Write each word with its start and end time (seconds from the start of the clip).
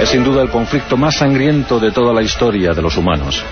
Es 0.00 0.08
sin 0.08 0.24
duda 0.24 0.40
el 0.40 0.48
conflicto 0.48 0.96
más 0.96 1.16
sangriento 1.16 1.78
de 1.78 1.90
toda 1.90 2.14
la 2.14 2.22
historia 2.22 2.72
de 2.72 2.80
los 2.80 2.96
humanos. 2.96 3.44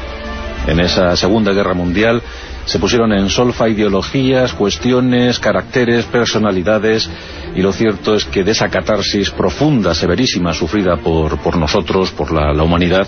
En 0.66 0.80
esa 0.80 1.14
Segunda 1.14 1.52
Guerra 1.52 1.74
Mundial 1.74 2.22
se 2.64 2.78
pusieron 2.78 3.12
en 3.12 3.28
solfa 3.28 3.68
ideologías, 3.68 4.54
cuestiones, 4.54 5.38
caracteres, 5.38 6.06
personalidades 6.06 7.08
y 7.54 7.60
lo 7.60 7.70
cierto 7.72 8.14
es 8.14 8.24
que 8.24 8.44
de 8.44 8.52
esa 8.52 8.70
catarsis 8.70 9.30
profunda, 9.30 9.94
severísima, 9.94 10.54
sufrida 10.54 10.96
por, 10.96 11.38
por 11.38 11.58
nosotros, 11.58 12.12
por 12.12 12.32
la, 12.32 12.54
la 12.54 12.62
humanidad, 12.62 13.06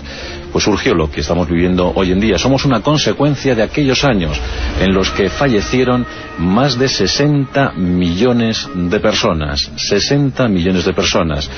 pues 0.53 0.65
surgió 0.65 0.95
lo 0.95 1.11
que 1.11 1.23
estamos 1.23 1.49
viviendo 1.49 1.93
hoy 1.95 2.13
en 2.13 2.21
día. 2.21 2.37
Somos 2.37 2.67
una 2.67 2.83
consecuencia 2.83 3.55
de 3.55 3.63
aquellos 3.63 4.05
años 4.05 4.39
en 4.81 4.93
los 4.95 5.11
que 5.11 5.31
fallecieron 5.31 6.05
más 6.39 6.79
de 6.79 6.89
60 6.89 7.73
millones 7.73 8.69
de 8.75 9.01
personas. 9.01 9.71
60 9.77 10.47
millones 10.49 10.85
de 10.85 10.93
personas. 10.93 11.49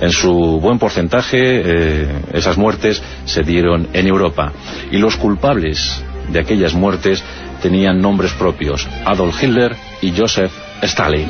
En 0.00 0.10
su 0.10 0.32
buen 0.60 0.78
porcentaje, 0.78 1.38
eh, 1.40 2.08
esas 2.32 2.56
muertes 2.56 3.02
se 3.24 3.42
dieron 3.42 3.88
en 3.92 4.06
Europa. 4.06 4.52
Y 4.90 4.98
los 4.98 5.16
culpables 5.16 6.02
de 6.30 6.40
aquellas 6.40 6.74
muertes 6.74 7.22
tenían 7.62 8.00
nombres 8.00 8.32
propios, 8.32 8.88
Adolf 9.04 9.42
Hitler 9.42 9.76
y 10.00 10.12
Joseph 10.16 10.52
Stalin. 10.82 11.28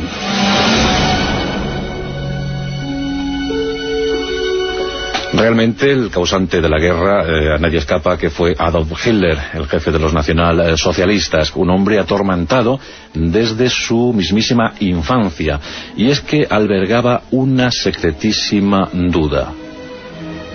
Realmente 5.35 5.91
el 5.91 6.11
causante 6.11 6.61
de 6.61 6.69
la 6.69 6.79
guerra 6.79 7.25
eh, 7.27 7.55
a 7.55 7.59
nadie 7.59 7.79
escapa 7.79 8.19
que 8.19 8.29
fue 8.29 8.55
Adolf 8.59 9.07
Hitler, 9.07 9.39
el 9.55 9.67
jefe 9.67 9.91
de 9.91 9.99
los 9.99 10.13
nacionalsocialistas, 10.13 11.53
un 11.57 11.71
hombre 11.71 11.99
atormentado 11.99 12.79
desde 13.15 13.71
su 13.71 14.13
mismísima 14.13 14.75
infancia, 14.81 15.59
y 15.97 16.11
es 16.11 16.21
que 16.21 16.47
albergaba 16.49 17.23
una 17.31 17.71
secretísima 17.71 18.91
duda. 18.93 19.55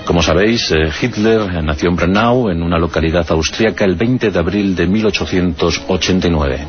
Como 0.06 0.22
sabéis, 0.22 0.72
eh, 0.72 0.92
Hitler 1.02 1.64
nació 1.64 1.90
en 1.90 1.96
Brennau, 1.96 2.50
en 2.50 2.62
una 2.62 2.78
localidad 2.78 3.26
austríaca, 3.32 3.84
el 3.84 3.96
20 3.96 4.30
de 4.30 4.40
abril 4.40 4.76
de 4.76 4.86
1889. 4.86 6.68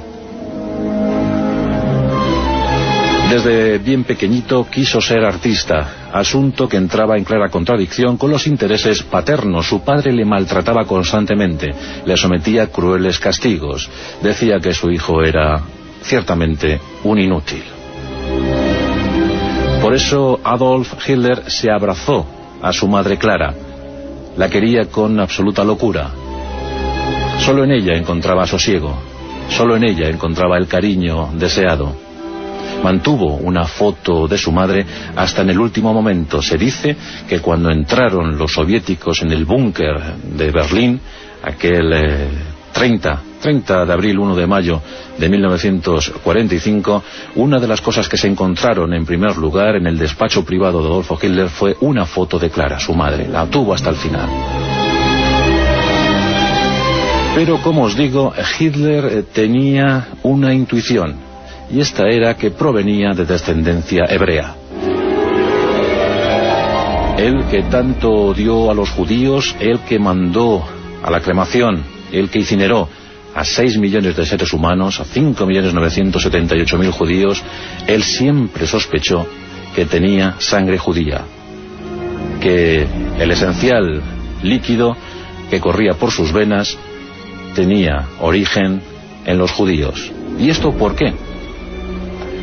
Desde 3.30 3.76
bien 3.78 4.04
pequeñito 4.04 4.66
quiso 4.70 5.02
ser 5.02 5.22
artista, 5.22 5.97
asunto 6.12 6.68
que 6.68 6.76
entraba 6.76 7.16
en 7.16 7.24
clara 7.24 7.48
contradicción 7.48 8.16
con 8.16 8.30
los 8.30 8.46
intereses 8.46 9.02
paternos. 9.02 9.66
Su 9.66 9.82
padre 9.82 10.12
le 10.12 10.24
maltrataba 10.24 10.84
constantemente, 10.84 11.74
le 12.04 12.16
sometía 12.16 12.64
a 12.64 12.66
crueles 12.68 13.18
castigos. 13.18 13.88
Decía 14.22 14.58
que 14.60 14.74
su 14.74 14.90
hijo 14.90 15.22
era 15.22 15.62
ciertamente 16.02 16.80
un 17.04 17.18
inútil. 17.18 17.62
Por 19.82 19.94
eso 19.94 20.40
Adolf 20.42 20.94
Hitler 21.08 21.50
se 21.50 21.70
abrazó 21.70 22.26
a 22.62 22.72
su 22.72 22.88
madre 22.88 23.16
Clara. 23.16 23.54
La 24.36 24.48
quería 24.48 24.86
con 24.86 25.18
absoluta 25.20 25.64
locura. 25.64 26.10
Solo 27.40 27.64
en 27.64 27.72
ella 27.72 27.94
encontraba 27.94 28.46
sosiego. 28.46 28.98
Solo 29.50 29.76
en 29.76 29.84
ella 29.84 30.08
encontraba 30.08 30.58
el 30.58 30.66
cariño 30.66 31.30
deseado 31.34 32.07
mantuvo 32.82 33.36
una 33.36 33.64
foto 33.64 34.26
de 34.28 34.38
su 34.38 34.52
madre 34.52 34.84
hasta 35.16 35.42
en 35.42 35.50
el 35.50 35.58
último 35.58 35.92
momento. 35.92 36.42
Se 36.42 36.56
dice 36.56 36.96
que 37.28 37.40
cuando 37.40 37.70
entraron 37.70 38.36
los 38.36 38.52
soviéticos 38.52 39.22
en 39.22 39.32
el 39.32 39.44
búnker 39.44 40.14
de 40.22 40.50
Berlín, 40.50 41.00
aquel 41.42 41.92
30, 42.72 43.22
30 43.40 43.86
de 43.86 43.92
abril, 43.92 44.18
1 44.18 44.36
de 44.36 44.46
mayo 44.46 44.80
de 45.18 45.28
1945, 45.28 47.02
una 47.36 47.58
de 47.58 47.68
las 47.68 47.80
cosas 47.80 48.08
que 48.08 48.16
se 48.16 48.28
encontraron 48.28 48.92
en 48.94 49.04
primer 49.04 49.36
lugar 49.36 49.76
en 49.76 49.86
el 49.86 49.98
despacho 49.98 50.44
privado 50.44 50.80
de 50.80 50.88
Adolfo 50.88 51.18
Hitler 51.20 51.48
fue 51.48 51.76
una 51.80 52.06
foto 52.06 52.38
de 52.38 52.50
Clara, 52.50 52.78
su 52.78 52.94
madre. 52.94 53.28
La 53.28 53.46
tuvo 53.46 53.74
hasta 53.74 53.90
el 53.90 53.96
final. 53.96 54.28
Pero, 57.34 57.58
como 57.62 57.84
os 57.84 57.96
digo, 57.96 58.32
Hitler 58.58 59.24
tenía 59.32 60.08
una 60.22 60.52
intuición 60.52 61.27
y 61.70 61.80
esta 61.80 62.08
era 62.08 62.34
que 62.36 62.50
provenía 62.50 63.12
de 63.12 63.24
descendencia 63.24 64.04
hebrea. 64.08 64.54
El 67.18 67.44
que 67.46 67.64
tanto 67.64 68.10
odió 68.10 68.70
a 68.70 68.74
los 68.74 68.90
judíos, 68.90 69.56
el 69.58 69.80
que 69.80 69.98
mandó 69.98 70.64
a 71.02 71.10
la 71.10 71.20
cremación, 71.20 71.82
el 72.12 72.30
que 72.30 72.38
incineró 72.38 72.88
a 73.34 73.44
6 73.44 73.78
millones 73.78 74.16
de 74.16 74.24
seres 74.24 74.52
humanos, 74.52 75.00
a 75.00 75.04
5.978.000 75.04 76.90
judíos, 76.90 77.42
él 77.86 78.02
siempre 78.02 78.66
sospechó 78.66 79.26
que 79.74 79.84
tenía 79.84 80.36
sangre 80.38 80.78
judía, 80.78 81.22
que 82.40 82.86
el 83.18 83.30
esencial 83.30 84.02
líquido 84.42 84.96
que 85.50 85.60
corría 85.60 85.94
por 85.94 86.10
sus 86.10 86.32
venas 86.32 86.78
tenía 87.54 88.06
origen 88.20 88.80
en 89.24 89.38
los 89.38 89.50
judíos. 89.50 90.10
¿Y 90.38 90.50
esto 90.50 90.72
por 90.72 90.94
qué? 90.94 91.12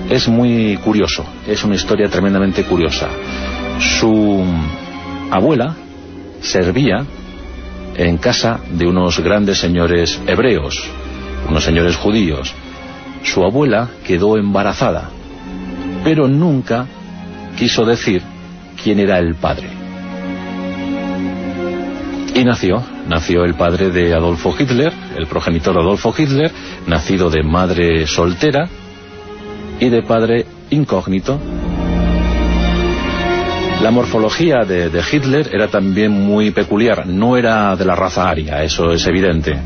Es 0.10 0.28
muy 0.28 0.78
curioso, 0.78 1.26
es 1.48 1.64
una 1.64 1.76
historia 1.76 2.10
tremendamente 2.10 2.64
curiosa. 2.64 3.10
Su 3.80 4.44
abuela 5.32 5.76
servía 6.42 7.06
en 7.96 8.18
casa 8.18 8.60
de 8.72 8.88
unos 8.88 9.20
grandes 9.20 9.58
señores 9.58 10.20
hebreos, 10.28 10.84
unos 11.50 11.64
señores 11.64 11.96
judíos. 11.96 12.54
Su 13.24 13.44
abuela 13.44 13.90
quedó 14.06 14.38
embarazada, 14.38 15.10
pero 16.04 16.28
nunca 16.28 16.86
quiso 17.58 17.86
decir 17.86 18.22
quién 18.82 19.00
era 19.00 19.18
el 19.18 19.36
padre. 19.36 19.70
Y 22.36 22.44
nació, 22.44 22.84
nació 23.08 23.46
el 23.46 23.56
padre 23.56 23.90
de 23.90 24.14
Adolfo 24.14 24.54
Hitler, 24.60 24.92
el 25.18 25.26
progenitor 25.26 25.78
Adolfo 25.78 26.14
Hitler, 26.16 26.52
nacido 26.86 27.30
de 27.30 27.44
madre 27.44 28.06
soltera, 28.06 28.68
y 29.80 29.90
de 29.90 30.04
padre 30.04 30.46
incógnito. 30.70 31.40
La 33.82 33.92
morfología 33.92 34.64
de, 34.64 34.90
Hitler 35.12 35.50
era 35.52 35.68
también 35.68 36.12
muy 36.12 36.52
peculiar, 36.52 37.06
no 37.06 37.38
era 37.38 37.76
de 37.76 37.86
la 37.86 37.96
raza 37.96 38.30
aria, 38.30 38.64
eso 38.64 38.92
es 38.92 39.06
evidente. 39.06 39.58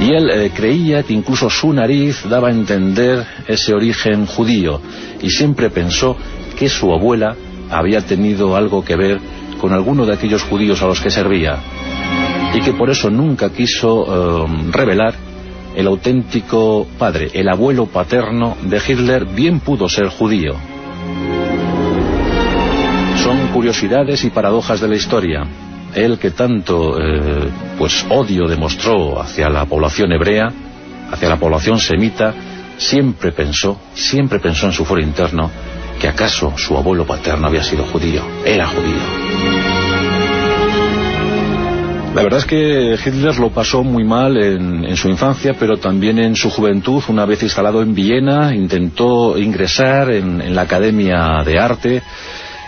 Y 0.00 0.12
él 0.12 0.30
eh, 0.30 0.52
creía 0.54 1.02
que 1.02 1.12
incluso 1.12 1.50
su 1.50 1.72
nariz 1.72 2.22
daba 2.28 2.48
a 2.48 2.52
entender 2.52 3.26
ese 3.48 3.74
origen 3.74 4.26
judío, 4.26 4.80
y 5.20 5.28
siempre 5.30 5.70
pensó 5.70 6.16
que 6.56 6.68
su 6.68 6.92
abuela 6.92 7.34
había 7.68 8.00
tenido 8.00 8.56
algo 8.56 8.84
que 8.84 8.96
ver 8.96 9.18
con 9.60 9.72
alguno 9.72 10.06
de 10.06 10.14
aquellos 10.14 10.44
judíos 10.44 10.80
a 10.80 10.86
los 10.86 11.00
que 11.00 11.10
servía, 11.10 11.58
y 12.54 12.60
que 12.60 12.72
por 12.72 12.90
eso 12.90 13.10
nunca 13.10 13.50
quiso 13.50 14.46
eh, 14.46 14.70
revelar 14.70 15.27
el 15.78 15.86
auténtico 15.86 16.88
padre, 16.98 17.30
el 17.34 17.48
abuelo 17.48 17.86
paterno 17.86 18.56
de 18.62 18.78
Hitler, 18.78 19.26
bien 19.26 19.60
pudo 19.60 19.88
ser 19.88 20.08
judío. 20.08 20.56
Son 23.22 23.46
curiosidades 23.54 24.24
y 24.24 24.30
paradojas 24.30 24.80
de 24.80 24.88
la 24.88 24.96
historia. 24.96 25.46
Él 25.94 26.18
que 26.18 26.32
tanto 26.32 26.98
eh, 27.00 27.48
pues 27.78 28.04
odio 28.08 28.48
demostró 28.48 29.22
hacia 29.22 29.48
la 29.48 29.66
población 29.66 30.10
hebrea, 30.10 30.48
hacia 31.12 31.28
la 31.28 31.36
población 31.36 31.78
semita, 31.78 32.34
siempre 32.76 33.30
pensó, 33.30 33.78
siempre 33.94 34.40
pensó 34.40 34.66
en 34.66 34.72
su 34.72 34.84
foro 34.84 35.00
interno 35.00 35.48
que 36.00 36.08
acaso 36.08 36.54
su 36.56 36.76
abuelo 36.76 37.06
paterno 37.06 37.46
había 37.46 37.62
sido 37.62 37.84
judío, 37.84 38.24
era 38.44 38.66
judío. 38.66 39.77
La 42.18 42.24
verdad 42.24 42.40
es 42.40 42.46
que 42.46 42.98
Hitler 43.06 43.38
lo 43.38 43.50
pasó 43.50 43.84
muy 43.84 44.02
mal 44.02 44.36
en, 44.38 44.96
su 44.96 45.08
infancia, 45.08 45.54
pero 45.56 45.76
también 45.76 46.18
en 46.18 46.34
su 46.34 46.50
juventud, 46.50 47.00
una 47.06 47.24
vez 47.24 47.44
instalado 47.44 47.80
en 47.80 47.94
Viena, 47.94 48.52
intentó 48.56 49.38
ingresar 49.38 50.10
en, 50.10 50.52
la 50.52 50.62
Academia 50.62 51.44
de 51.44 51.60
Arte, 51.60 52.02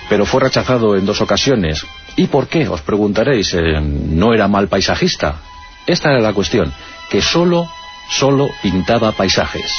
pero 0.09 0.25
fue 0.25 0.43
rechazado 0.43 0.95
en 0.95 1.05
dos 1.05 1.21
ocasiones. 1.21 1.85
¿Y 2.15 2.29
por 2.29 2.47
qué? 2.47 2.69
Os 2.69 2.81
preguntaréis. 2.83 3.53
Eh, 3.55 3.81
¿No 3.81 4.33
era 4.33 4.47
mal 4.47 4.69
paisajista? 4.69 5.41
Esta 5.85 6.11
era 6.11 6.21
la 6.21 6.33
cuestión, 6.33 6.73
que 7.11 7.21
solo, 7.21 7.69
solo 8.09 8.47
pintaba 8.63 9.11
paisajes. 9.11 9.75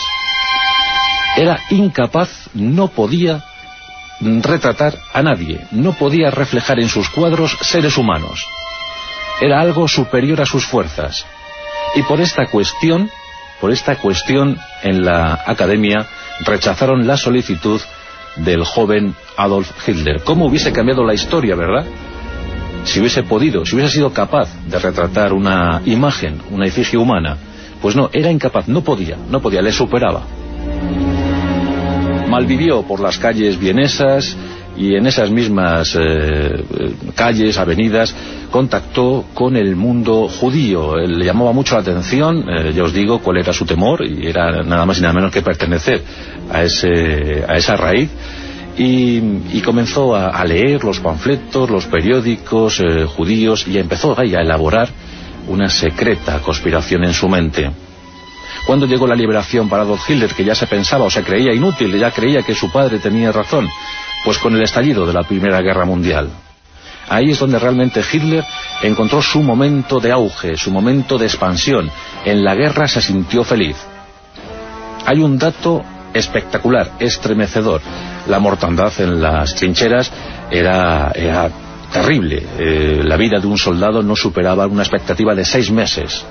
Era 1.37 1.61
incapaz, 1.69 2.49
no 2.55 2.89
podía 2.89 3.41
retratar 4.19 4.97
a 5.13 5.23
nadie, 5.23 5.61
no 5.71 5.93
podía 5.93 6.29
reflejar 6.29 6.81
en 6.81 6.89
sus 6.89 7.07
cuadros 7.07 7.57
seres 7.61 7.97
humanos. 7.97 8.45
Era 9.41 9.59
algo 9.59 9.87
superior 9.87 10.39
a 10.39 10.45
sus 10.45 10.65
fuerzas. 10.65 11.25
Y 11.95 12.03
por 12.03 12.21
esta 12.21 12.45
cuestión, 12.45 13.09
por 13.59 13.71
esta 13.71 13.95
cuestión 13.97 14.57
en 14.83 15.03
la 15.03 15.33
academia 15.45 16.05
rechazaron 16.45 17.07
la 17.07 17.17
solicitud 17.17 17.81
del 18.37 18.63
joven 18.63 19.15
Adolf 19.35 19.71
Hitler. 19.87 20.21
¿Cómo 20.23 20.45
hubiese 20.45 20.71
cambiado 20.71 21.03
la 21.03 21.15
historia, 21.15 21.55
verdad? 21.55 21.85
Si 22.83 22.99
hubiese 22.99 23.23
podido, 23.23 23.65
si 23.65 23.75
hubiese 23.75 23.93
sido 23.93 24.13
capaz 24.13 24.49
de 24.67 24.79
retratar 24.79 25.33
una 25.33 25.81
imagen, 25.85 26.41
una 26.51 26.67
efigie 26.67 26.97
humana, 26.97 27.37
pues 27.81 27.95
no, 27.95 28.09
era 28.13 28.31
incapaz, 28.31 28.67
no 28.67 28.83
podía, 28.83 29.17
no 29.29 29.41
podía, 29.41 29.61
le 29.61 29.71
superaba. 29.71 30.23
Malvivió 32.29 32.83
por 32.83 32.99
las 32.99 33.17
calles 33.17 33.59
vienesas 33.59 34.37
y 34.81 34.95
en 34.95 35.05
esas 35.05 35.29
mismas 35.29 35.95
eh, 35.95 36.63
calles, 37.13 37.55
avenidas, 37.59 38.15
contactó 38.49 39.25
con 39.35 39.55
el 39.55 39.75
mundo 39.75 40.27
judío. 40.27 40.95
le 40.97 41.23
llamaba 41.23 41.51
mucho 41.53 41.75
la 41.75 41.81
atención, 41.81 42.43
eh, 42.49 42.73
ya 42.73 42.83
os 42.83 42.91
digo 42.91 43.19
cuál 43.19 43.37
era 43.37 43.53
su 43.53 43.63
temor, 43.63 44.03
y 44.03 44.25
era 44.25 44.63
nada 44.63 44.83
más 44.87 44.97
y 44.97 45.01
nada 45.01 45.13
menos 45.13 45.31
que 45.31 45.43
pertenecer 45.43 46.01
a, 46.51 46.63
ese, 46.63 47.45
a 47.47 47.57
esa 47.57 47.77
raíz. 47.77 48.09
Y, 48.75 49.61
comenzó 49.61 50.15
a, 50.15 50.43
leer 50.45 50.83
los 50.83 50.99
panfletos, 50.99 51.69
los 51.69 51.85
periódicos 51.85 52.79
eh, 52.79 53.05
judíos, 53.05 53.67
y 53.67 53.77
empezó 53.77 54.19
a 54.19 54.23
elaborar 54.23 54.89
una 55.47 55.69
secreta 55.69 56.39
conspiración 56.39 57.03
en 57.03 57.13
su 57.13 57.29
mente. 57.29 57.69
Cuando 58.65 58.87
llegó 58.87 59.05
la 59.05 59.15
liberación 59.15 59.69
para 59.69 59.83
Adolf 59.83 60.09
Hitler, 60.09 60.33
que 60.33 60.43
ya 60.43 60.55
se 60.55 60.65
pensaba 60.65 61.05
o 61.05 61.11
se 61.11 61.23
creía 61.23 61.53
inútil, 61.53 61.97
ya 61.99 62.09
creía 62.09 62.41
que 62.41 62.55
su 62.55 62.71
padre 62.71 62.97
tenía 62.97 63.31
razón, 63.31 63.67
pues 64.23 64.37
con 64.37 64.55
el 64.55 64.63
estallido 64.63 65.05
de 65.05 65.13
la 65.13 65.23
Primera 65.23 65.61
Guerra 65.61 65.85
Mundial. 65.85 66.29
Ahí 67.09 67.31
es 67.31 67.39
donde 67.39 67.59
realmente 67.59 68.01
Hitler 68.09 68.45
encontró 68.81 69.21
su 69.21 69.41
momento 69.41 69.99
de 69.99 70.11
auge, 70.11 70.55
su 70.55 70.71
momento 70.71 71.17
de 71.17 71.25
expansión. 71.25 71.91
En 72.23 72.43
la 72.43 72.55
guerra 72.55 72.87
se 72.87 73.01
sintió 73.01 73.43
feliz. 73.43 73.75
Hay 75.05 75.19
un 75.19 75.37
dato 75.37 75.81
espectacular, 76.13 76.91
estremecedor. 76.99 77.81
La 78.27 78.39
mortandad 78.39 78.93
en 78.99 79.21
las 79.21 79.55
trincheras 79.55 80.11
era, 80.49 81.11
terrible. 81.91 82.45
Eh, 82.57 83.01
la 83.03 83.17
vida 83.17 83.39
de 83.39 83.47
un 83.47 83.57
soldado 83.57 84.01
no 84.01 84.15
superaba 84.15 84.65
una 84.67 84.83
expectativa 84.83 85.35
de 85.35 85.43
seis 85.43 85.69
meses. 85.71 86.23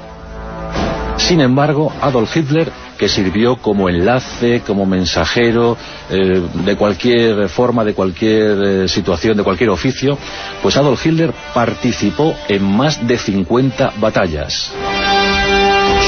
Sin 1.18 1.40
embargo, 1.42 1.92
Adolf 2.00 2.34
Hitler, 2.34 2.72
que 3.00 3.08
sirvió 3.08 3.56
como 3.56 3.88
enlace, 3.88 4.60
como 4.60 4.84
mensajero, 4.84 5.74
eh, 6.10 6.42
de 6.52 6.76
cualquier 6.76 7.48
forma, 7.48 7.82
de 7.82 7.94
cualquier 7.94 8.62
eh, 8.62 8.88
situación, 8.88 9.38
de 9.38 9.42
cualquier 9.42 9.70
oficio, 9.70 10.18
pues 10.60 10.76
Adolf 10.76 11.06
Hitler 11.06 11.32
participó 11.54 12.36
en 12.46 12.62
más 12.62 13.08
de 13.08 13.16
50 13.16 13.94
batallas. 13.98 14.74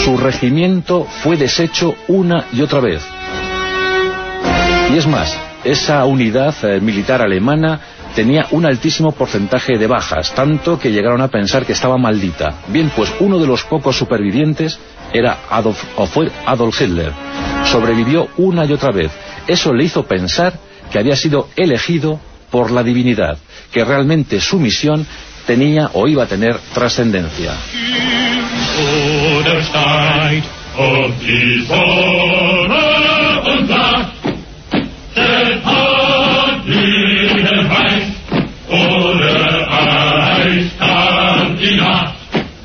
Su 0.04 0.18
regimiento 0.18 1.06
fue 1.22 1.38
deshecho 1.38 1.94
una 2.08 2.44
y 2.52 2.60
otra 2.60 2.80
vez. 2.80 3.02
Y 4.92 4.98
es 4.98 5.06
más, 5.06 5.34
esa 5.64 6.04
unidad 6.04 6.54
eh, 6.62 6.78
militar 6.78 7.22
alemana 7.22 7.80
tenía 8.14 8.47
un 8.50 8.67
altísimo 8.67 9.12
porcentaje 9.12 9.79
de 9.79 9.87
bajas, 9.87 10.35
tanto 10.35 10.79
que 10.79 10.91
llegaron 10.91 11.20
a 11.20 11.29
pensar 11.29 11.64
que 11.64 11.73
estaba 11.73 11.99
maldita. 11.99 12.55
Bien, 12.69 12.91
pues 12.94 13.12
uno 13.20 13.38
de 13.38 13.47
los 13.47 13.64
pocos 13.64 13.97
supervivientes 13.97 14.79
era 15.12 15.38
Adolf, 15.50 15.82
o 15.97 16.06
fue 16.06 16.31
Adolf 16.47 16.81
Hitler. 16.81 17.12
Sobrevivió 17.64 18.29
una 18.38 18.64
y 18.64 18.73
otra 18.73 18.93
vez. 18.93 19.11
Eso 19.47 19.73
le 19.73 19.85
hizo 19.85 20.05
pensar 20.05 20.59
que 20.91 20.99
había 20.99 21.17
sido 21.17 21.49
elegido 21.56 22.20
por 22.50 22.70
la 22.70 22.82
divinidad, 22.82 23.38
que 23.73 23.85
realmente 23.85 24.41
su 24.41 24.59
misión 24.59 25.06
tenía 25.47 25.91
o 25.94 26.06
iba 26.06 26.25
a 26.25 26.26
tener 26.26 26.59
trascendencia. 26.75 27.55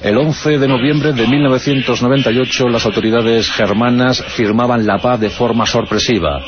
El 0.07 0.17
11 0.17 0.57
de 0.57 0.69
noviembre 0.69 1.11
de 1.11 1.27
1998 1.27 2.69
las 2.69 2.85
autoridades 2.85 3.51
germanas 3.51 4.23
firmaban 4.23 4.87
la 4.87 4.99
paz 4.99 5.19
de 5.19 5.29
forma 5.29 5.65
sorpresiva. 5.65 6.39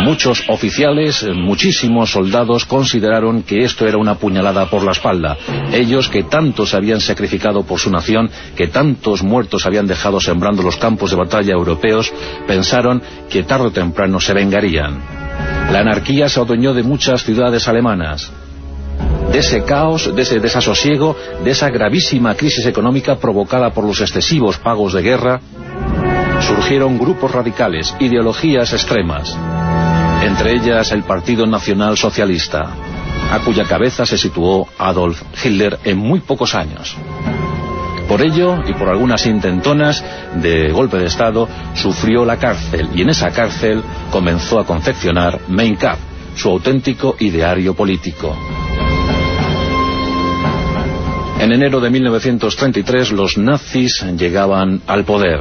Muchos 0.00 0.44
oficiales, 0.50 1.26
muchísimos 1.34 2.10
soldados 2.10 2.66
consideraron 2.66 3.44
que 3.44 3.64
esto 3.64 3.86
era 3.88 3.96
una 3.96 4.16
puñalada 4.16 4.68
por 4.68 4.84
la 4.84 4.92
espalda. 4.92 5.38
Ellos 5.72 6.10
que 6.10 6.24
tanto 6.24 6.66
se 6.66 6.76
habían 6.76 7.00
sacrificado 7.00 7.62
por 7.62 7.80
su 7.80 7.90
nación, 7.90 8.28
que 8.54 8.66
tantos 8.66 9.22
muertos 9.22 9.64
habían 9.64 9.86
dejado 9.86 10.20
sembrando 10.20 10.62
los 10.62 10.76
campos 10.76 11.08
de 11.08 11.16
batalla 11.16 11.54
europeos, 11.54 12.12
pensaron 12.46 13.02
que 13.30 13.42
tarde 13.42 13.68
o 13.68 13.70
temprano 13.70 14.20
se 14.20 14.34
vengarían. 14.34 15.00
La 15.72 15.78
anarquía 15.78 16.28
se 16.28 16.40
adueñó 16.40 16.74
de 16.74 16.82
muchas 16.82 17.24
ciudades 17.24 17.68
alemanas 17.68 18.30
de 19.32 19.38
ese 19.38 19.62
caos, 19.64 20.14
de 20.14 20.22
ese 20.22 20.40
desasosiego, 20.40 21.16
de 21.44 21.50
esa 21.50 21.70
gravísima 21.70 22.34
crisis 22.34 22.66
económica 22.66 23.16
provocada 23.16 23.70
por 23.70 23.84
los 23.84 24.00
excesivos 24.00 24.58
pagos 24.58 24.94
de 24.94 25.02
guerra, 25.02 25.40
surgieron 26.40 26.98
grupos 26.98 27.32
radicales, 27.32 27.94
ideologías 27.98 28.72
extremas, 28.72 29.36
entre 30.22 30.54
ellas 30.54 30.92
el 30.92 31.02
Partido 31.02 31.46
Nacional 31.46 31.96
Socialista, 31.96 32.70
a 33.30 33.38
cuya 33.40 33.64
cabeza 33.64 34.06
se 34.06 34.16
situó 34.16 34.66
Adolf 34.78 35.22
Hitler 35.44 35.78
en 35.84 35.98
muy 35.98 36.20
pocos 36.20 36.54
años. 36.54 36.96
Por 38.08 38.22
ello, 38.22 38.56
y 38.66 38.72
por 38.72 38.88
algunas 38.88 39.26
intentonas 39.26 40.02
de 40.36 40.70
golpe 40.72 40.96
de 40.96 41.06
Estado, 41.06 41.46
sufrió 41.74 42.24
la 42.24 42.38
cárcel, 42.38 42.88
y 42.94 43.02
en 43.02 43.10
esa 43.10 43.30
cárcel 43.30 43.82
comenzó 44.10 44.58
a 44.58 44.64
confeccionar 44.64 45.40
Mein 45.48 45.76
Kampf, 45.76 46.00
su 46.34 46.48
auténtico 46.48 47.16
ideario 47.18 47.74
político. 47.74 48.34
En 51.38 51.52
enero 51.52 51.80
de 51.80 51.88
1933 51.90 53.12
los 53.12 53.38
nazis 53.38 54.04
llegaban 54.16 54.82
al 54.86 55.04
poder. 55.04 55.40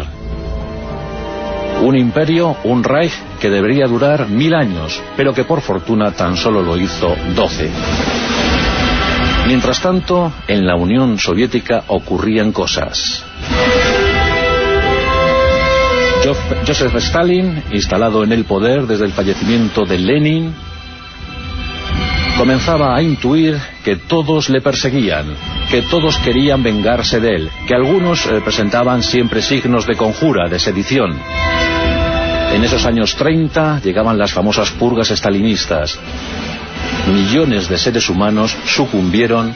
Un 1.82 1.98
imperio, 1.98 2.56
un 2.64 2.84
Reich, 2.84 3.14
que 3.40 3.50
debería 3.50 3.88
durar 3.88 4.28
mil 4.30 4.54
años, 4.54 5.02
pero 5.16 5.34
que 5.34 5.44
por 5.44 5.62
fortuna 5.62 6.12
tan 6.12 6.38
solo 6.38 6.62
lo 6.62 6.78
hizo 6.78 7.16
doce. 7.36 7.70
Mientras 9.48 9.82
tanto, 9.82 10.32
en 10.48 10.68
la 10.68 10.76
Unión 10.76 11.18
Soviética 11.18 11.84
ocurrían 11.88 12.52
cosas. 12.52 13.24
Joseph 16.66 16.96
Stalin, 16.96 17.64
instalado 17.72 18.24
en 18.24 18.34
el 18.34 18.44
poder 18.44 18.86
desde 18.86 19.06
el 19.06 19.14
fallecimiento 19.14 19.86
de 19.86 19.98
Lenin, 19.98 20.54
comenzaba 22.38 22.96
a 22.96 23.02
intuir 23.02 23.58
que 23.88 23.96
todos 23.96 24.50
le 24.50 24.60
perseguían, 24.60 25.28
que 25.72 25.82
todos 25.82 26.18
querían 26.18 26.62
vengarse 26.62 27.22
de 27.22 27.36
él, 27.36 27.50
que 27.66 27.74
algunos 27.74 28.26
eh, 28.26 28.42
presentaban 28.44 29.02
siempre 29.02 29.42
signos 29.42 29.88
de 29.88 29.96
conjura, 29.96 30.50
de 30.50 30.60
sedición. 30.60 31.18
En 32.54 32.66
esos 32.66 32.86
años 32.86 33.16
30 33.16 33.80
llegaban 33.80 34.18
las 34.18 34.34
famosas 34.34 34.72
purgas 34.72 35.10
estalinistas. 35.12 35.98
Millones 37.14 37.70
de 37.70 37.78
seres 37.78 38.10
humanos 38.10 38.58
sucumbieron 38.66 39.56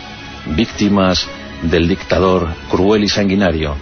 víctimas 0.55 1.27
del 1.63 1.89
dictador 1.89 2.55
cruel 2.69 3.03
y 3.03 3.09
sanguinario. 3.09 3.75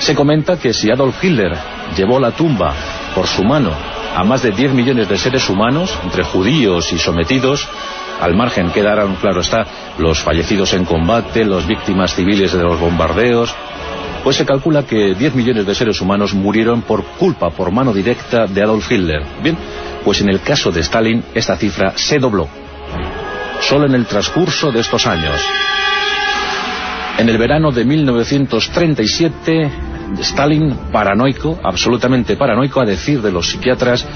Se 0.00 0.16
comenta 0.16 0.58
que 0.58 0.74
si 0.74 0.90
Adolf 0.90 1.22
Hitler 1.22 1.56
llevó 1.96 2.18
la 2.18 2.32
tumba 2.32 2.74
por 3.14 3.28
su 3.28 3.44
mano 3.44 3.70
a 4.16 4.24
más 4.24 4.42
de 4.42 4.50
10 4.50 4.72
millones 4.72 5.08
de 5.08 5.16
seres 5.16 5.48
humanos, 5.48 5.96
entre 6.02 6.24
judíos 6.24 6.92
y 6.92 6.98
sometidos, 6.98 7.68
al 8.20 8.34
margen 8.34 8.70
quedaron, 8.70 9.16
claro 9.16 9.40
está, 9.40 9.66
los 9.98 10.20
fallecidos 10.20 10.72
en 10.74 10.84
combate, 10.84 11.44
las 11.44 11.66
víctimas 11.66 12.14
civiles 12.14 12.52
de 12.52 12.62
los 12.62 12.78
bombardeos, 12.78 13.54
pues 14.22 14.36
se 14.36 14.46
calcula 14.46 14.84
que 14.84 15.14
10 15.14 15.34
millones 15.34 15.66
de 15.66 15.74
seres 15.74 16.00
humanos 16.00 16.32
murieron 16.32 16.82
por 16.82 17.04
culpa, 17.04 17.50
por 17.50 17.70
mano 17.70 17.92
directa 17.92 18.46
de 18.46 18.62
Adolf 18.62 18.90
Hitler. 18.90 19.22
Bien, 19.42 19.56
pues 20.02 20.20
en 20.22 20.30
el 20.30 20.40
caso 20.40 20.70
de 20.70 20.80
Stalin 20.80 21.22
esta 21.34 21.56
cifra 21.56 21.92
se 21.96 22.18
dobló, 22.18 22.48
solo 23.60 23.86
en 23.86 23.94
el 23.94 24.06
transcurso 24.06 24.72
de 24.72 24.80
estos 24.80 25.06
años. 25.06 25.40
En 27.18 27.28
el 27.28 27.38
verano 27.38 27.70
de 27.70 27.84
1937, 27.84 29.70
Stalin, 30.20 30.74
paranoico, 30.90 31.60
absolutamente 31.62 32.36
paranoico, 32.36 32.80
a 32.80 32.84
decir 32.84 33.20
de 33.22 33.30
los 33.30 33.50
psiquiatras, 33.50 34.06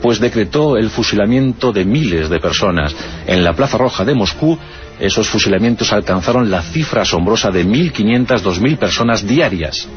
pues 0.00 0.20
decretó 0.20 0.76
el 0.76 0.90
fusilamiento 0.90 1.72
de 1.72 1.84
miles 1.84 2.28
de 2.28 2.40
personas. 2.40 2.94
En 3.26 3.42
la 3.42 3.54
Plaza 3.54 3.78
Roja 3.78 4.04
de 4.04 4.14
Moscú, 4.14 4.58
esos 4.98 5.28
fusilamientos 5.28 5.92
alcanzaron 5.92 6.50
la 6.50 6.62
cifra 6.62 7.02
asombrosa 7.02 7.50
de 7.50 7.66
1.500, 7.66 8.26
2.000 8.42 8.78
personas 8.78 9.26
diarias. 9.26 9.88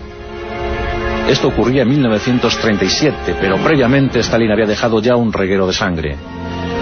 Esto 1.30 1.50
ocurría 1.50 1.84
en 1.84 1.90
1937, 1.90 3.36
pero 3.40 3.58
previamente 3.58 4.20
Stalin 4.20 4.52
había 4.52 4.66
dejado 4.66 5.00
ya 5.00 5.16
un 5.16 5.32
reguero 5.32 5.68
de 5.68 5.74
sangre. 5.74 6.18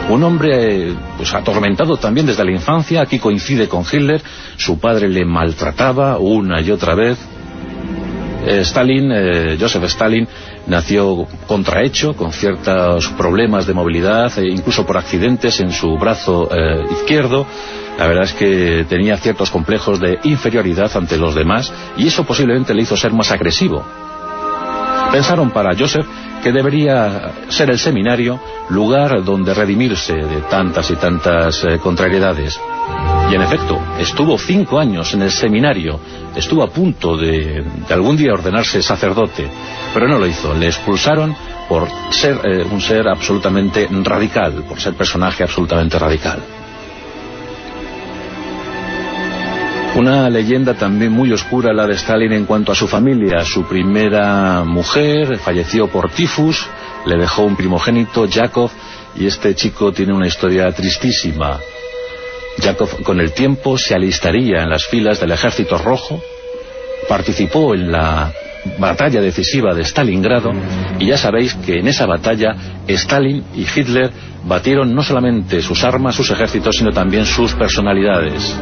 Un 0.10 0.24
hombre 0.24 0.94
pues, 1.18 1.34
atormentado 1.34 1.98
también 1.98 2.26
desde 2.26 2.46
la 2.46 2.52
infancia, 2.52 3.02
aquí 3.02 3.20
coincide 3.20 3.68
con 3.68 3.84
Hitler, 3.84 4.22
su 4.56 4.80
padre 4.80 5.10
le 5.10 5.26
maltrataba 5.26 6.18
una 6.18 6.62
y 6.62 6.72
otra 6.72 6.96
vez. 6.96 7.18
Eh, 8.48 8.62
Stalin, 8.62 9.12
eh, 9.12 9.58
Joseph 9.60 9.84
Stalin, 9.84 10.25
nació 10.68 11.27
contrahecho, 11.48 12.16
con 12.16 12.32
ciertos 12.32 13.10
problemas 13.10 13.68
de 13.68 13.74
movilidad, 13.74 14.32
e 14.39 14.48
incluso 14.48 14.86
por 14.86 14.98
accidentes 14.98 15.60
en 15.60 15.72
su 15.72 15.98
brazo 15.98 16.50
eh, 16.50 16.86
izquierdo. 16.92 17.46
La 17.98 18.08
verdad 18.08 18.24
es 18.24 18.34
que 18.34 18.86
tenía 18.88 19.18
ciertos 19.18 19.50
complejos 19.50 20.00
de 20.00 20.20
inferioridad 20.24 20.96
ante 20.96 21.18
los 21.18 21.36
demás 21.36 21.74
y 21.98 22.08
eso 22.08 22.24
posiblemente 22.24 22.74
le 22.74 22.84
hizo 22.84 22.96
ser 22.96 23.12
más 23.12 23.32
agresivo. 23.32 23.84
Pensaron 25.12 25.51
para 25.51 25.75
Joseph 25.75 26.06
que 26.44 26.51
debería 26.51 27.32
ser 27.50 27.70
el 27.70 27.79
seminario 27.79 28.39
lugar 28.70 29.24
donde 29.24 29.53
redimirse 29.53 30.13
de 30.13 30.41
tantas 30.50 30.89
y 30.91 30.96
tantas 30.96 31.63
eh, 31.63 31.79
contrariedades. 31.79 32.60
Y 33.29 33.36
en 33.36 33.41
efecto, 33.41 33.79
estuvo 34.00 34.38
cinco 34.38 34.79
años 34.79 35.13
en 35.13 35.24
el 35.24 35.32
seminario, 35.32 36.00
estuvo 36.36 36.63
a 36.63 36.70
punto 36.70 37.17
de, 37.17 37.63
algún 37.89 38.15
día 38.15 38.34
ordenarse 38.34 38.82
sacerdote, 38.82 39.50
pero 39.94 40.08
no 40.08 40.17
lo 40.17 40.25
hizo, 40.25 40.53
le 40.53 40.67
expulsaron 40.67 41.36
por 41.67 41.89
ser 42.12 42.39
eh, 42.46 42.63
un 42.63 42.79
ser 42.79 43.08
absolutamente 43.08 43.88
radical, 44.03 44.63
por 44.67 44.79
ser 44.79 44.94
personaje 44.94 45.44
absolutamente 45.44 46.00
radical. 46.00 46.57
Una 49.98 50.30
leyenda 50.30 50.75
también 50.75 51.12
muy 51.12 51.34
oscura 51.34 51.74
la 51.74 51.88
de 51.88 51.96
Stalin 51.96 52.32
en 52.32 52.46
cuanto 52.46 52.72
a 52.72 52.75
su 52.75 52.88
familia. 52.88 53.44
Su 53.44 53.63
primera 53.63 54.63
mujer 54.63 55.39
falleció 55.39 55.88
por 55.88 56.12
tifus, 56.12 56.68
le 57.08 57.18
dejó 57.18 57.42
un 57.42 57.56
primogénito, 57.56 58.25
Yakov, 58.27 58.70
y 59.16 59.25
este 59.25 59.56
chico 59.56 59.92
tiene 59.92 60.13
una 60.13 60.27
historia 60.27 60.72
tristísima. 60.72 61.60
Yakov 62.60 63.01
con 63.01 63.20
el 63.20 63.34
tiempo 63.34 63.75
se 63.75 63.96
alistaría 63.96 64.62
en 64.62 64.70
las 64.70 64.86
filas 64.86 65.20
del 65.20 65.32
ejército 65.32 65.80
rojo, 65.80 66.22
participó 67.10 67.74
en 67.74 67.92
la 67.92 68.32
batalla 68.77 69.20
decisiva 69.20 69.74
de 69.74 69.84
Stalingrado 69.84 70.51
y 71.00 71.08
ya 71.08 71.18
sabéis 71.18 71.56
que 71.56 71.80
en 71.80 71.88
esa 71.88 72.06
batalla 72.06 72.56
Stalin 72.88 73.44
y 73.56 73.62
Hitler 73.62 74.12
batieron 74.46 74.94
no 74.94 75.01
solamente 75.01 75.60
sus 75.63 75.84
armas, 75.84 76.13
sus 76.13 76.30
ejércitos, 76.30 76.75
sino 76.77 76.92
también 76.92 77.25
sus 77.25 77.56
personalidades. 77.56 78.56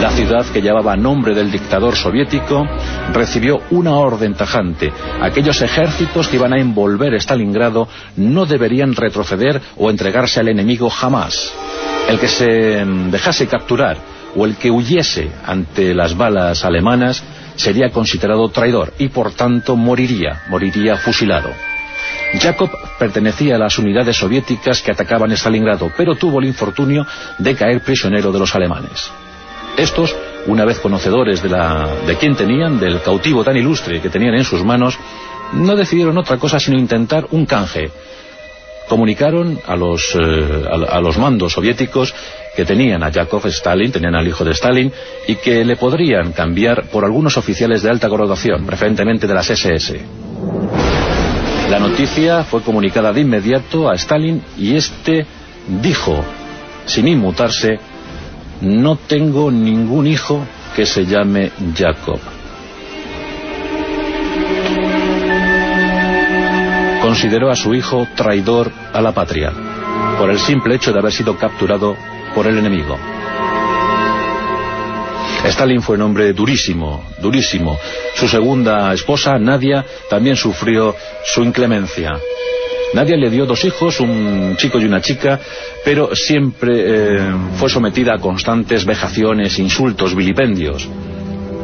La 0.00 0.10
ciudad, 0.10 0.44
que 0.52 0.60
llevaba 0.60 0.96
nombre 0.96 1.34
del 1.34 1.50
dictador 1.50 1.96
soviético, 1.96 2.66
recibió 3.12 3.62
una 3.70 3.94
orden 3.94 4.34
tajante. 4.34 4.92
Aquellos 5.20 5.62
ejércitos 5.62 6.28
que 6.28 6.36
iban 6.36 6.52
a 6.52 6.60
envolver 6.60 7.14
Stalingrado 7.14 7.88
no 8.16 8.44
deberían 8.44 8.94
retroceder 8.94 9.60
o 9.76 9.90
entregarse 9.90 10.40
al 10.40 10.48
enemigo 10.48 10.90
jamás. 10.90 11.52
El 12.08 12.18
que 12.18 12.28
se 12.28 12.84
mm, 12.84 13.10
dejase 13.10 13.46
capturar 13.46 13.96
o 14.36 14.44
el 14.44 14.56
que 14.56 14.70
huyese 14.70 15.30
ante 15.46 15.94
las 15.94 16.16
balas 16.16 16.64
alemanas 16.64 17.22
sería 17.56 17.90
considerado 17.90 18.48
traidor 18.48 18.92
y 18.98 19.08
por 19.08 19.32
tanto 19.32 19.76
moriría, 19.76 20.42
moriría 20.48 20.96
fusilado. 20.96 21.50
Jacob 22.40 22.70
pertenecía 22.98 23.54
a 23.54 23.58
las 23.58 23.78
unidades 23.78 24.16
soviéticas 24.16 24.82
que 24.82 24.90
atacaban 24.90 25.30
Stalingrado, 25.32 25.90
pero 25.96 26.16
tuvo 26.16 26.40
el 26.40 26.46
infortunio 26.46 27.06
de 27.38 27.54
caer 27.54 27.80
prisionero 27.80 28.32
de 28.32 28.38
los 28.40 28.54
alemanes. 28.54 29.10
Estos, 29.76 30.14
una 30.46 30.64
vez 30.64 30.78
conocedores 30.78 31.42
de, 31.42 31.48
la, 31.48 31.88
de 32.06 32.16
quién 32.16 32.36
tenían, 32.36 32.78
del 32.78 33.00
cautivo 33.00 33.42
tan 33.42 33.56
ilustre 33.56 34.00
que 34.00 34.08
tenían 34.08 34.34
en 34.34 34.44
sus 34.44 34.64
manos, 34.64 34.98
no 35.52 35.74
decidieron 35.74 36.16
otra 36.18 36.36
cosa 36.38 36.58
sino 36.58 36.78
intentar 36.78 37.26
un 37.30 37.44
canje. 37.46 37.90
Comunicaron 38.88 39.58
a 39.66 39.76
los, 39.76 40.14
eh, 40.14 40.64
a, 40.68 41.00
los 41.00 41.16
mandos 41.18 41.54
soviéticos 41.54 42.14
que 42.54 42.64
tenían 42.64 43.02
a 43.02 43.08
Yakov 43.08 43.46
Stalin, 43.46 43.90
tenían 43.90 44.14
al 44.14 44.28
hijo 44.28 44.44
de 44.44 44.52
Stalin, 44.52 44.92
y 45.26 45.36
que 45.36 45.64
le 45.64 45.76
podrían 45.76 46.32
cambiar 46.32 46.84
por 46.88 47.04
algunos 47.04 47.36
oficiales 47.36 47.82
de 47.82 47.90
alta 47.90 48.08
graduación, 48.08 48.66
preferentemente 48.66 49.26
de 49.26 49.34
las 49.34 49.48
SS. 49.48 50.00
La 51.70 51.80
noticia 51.80 52.44
fue 52.44 52.62
comunicada 52.62 53.12
de 53.12 53.22
inmediato 53.22 53.88
a 53.88 53.94
Stalin 53.94 54.42
y 54.58 54.76
este 54.76 55.26
dijo, 55.80 56.22
sin 56.84 57.08
inmutarse, 57.08 57.78
no 58.60 58.96
tengo 58.96 59.50
ningún 59.50 60.06
hijo 60.06 60.46
que 60.74 60.86
se 60.86 61.06
llame 61.06 61.52
Jacob. 61.76 62.20
Consideró 67.02 67.50
a 67.50 67.56
su 67.56 67.74
hijo 67.74 68.06
traidor 68.16 68.72
a 68.92 69.00
la 69.00 69.12
patria, 69.12 69.52
por 70.18 70.30
el 70.30 70.38
simple 70.38 70.76
hecho 70.76 70.92
de 70.92 70.98
haber 70.98 71.12
sido 71.12 71.36
capturado 71.36 71.96
por 72.34 72.46
el 72.46 72.58
enemigo. 72.58 72.98
Stalin 75.44 75.82
fue 75.82 75.96
un 75.96 76.02
hombre 76.02 76.32
durísimo, 76.32 77.04
durísimo. 77.20 77.78
Su 78.14 78.26
segunda 78.26 78.92
esposa, 78.94 79.38
Nadia, 79.38 79.84
también 80.08 80.36
sufrió 80.36 80.96
su 81.24 81.42
inclemencia. 81.42 82.18
Nadia 82.94 83.16
le 83.16 83.28
dio 83.28 83.44
dos 83.44 83.64
hijos, 83.64 84.00
un 84.00 84.54
chico 84.56 84.78
y 84.78 84.84
una 84.84 85.00
chica, 85.00 85.40
pero 85.84 86.14
siempre 86.14 86.72
eh, 86.76 87.34
fue 87.56 87.68
sometida 87.68 88.14
a 88.14 88.18
constantes 88.18 88.84
vejaciones, 88.84 89.58
insultos, 89.58 90.14
vilipendios. 90.14 90.88